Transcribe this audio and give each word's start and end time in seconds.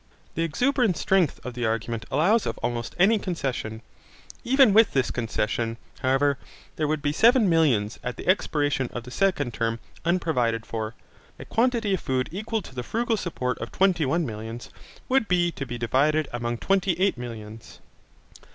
The 0.33 0.41
exuberant 0.41 0.97
strength 0.97 1.39
of 1.45 1.53
the 1.53 1.67
argument 1.67 2.05
allows 2.09 2.47
of 2.47 2.57
almost 2.63 2.95
any 2.97 3.19
concession. 3.19 3.83
Even 4.43 4.73
with 4.73 4.93
this 4.93 5.11
concession, 5.11 5.77
however, 5.99 6.39
there 6.75 6.87
would 6.87 7.03
be 7.03 7.11
seven 7.11 7.47
millions 7.47 7.99
at 8.03 8.17
the 8.17 8.27
expiration 8.27 8.89
of 8.93 9.03
the 9.03 9.11
second 9.11 9.53
term 9.53 9.77
unprovided 10.03 10.65
for. 10.65 10.95
A 11.37 11.45
quantity 11.45 11.93
of 11.93 11.99
food 11.99 12.29
equal 12.31 12.63
to 12.63 12.73
the 12.73 12.81
frugal 12.81 13.15
support 13.15 13.59
of 13.59 13.71
twenty 13.71 14.03
one 14.03 14.25
millions, 14.25 14.71
would 15.07 15.27
be 15.27 15.51
to 15.51 15.67
be 15.67 15.77
divided 15.77 16.27
among 16.33 16.57
twenty 16.57 16.93
eight 16.93 17.15
millions. 17.15 17.77